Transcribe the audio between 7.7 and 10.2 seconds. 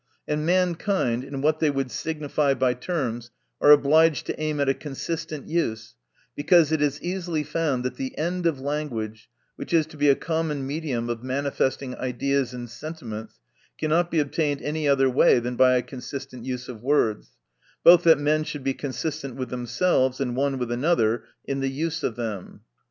that the end of language, which is to be a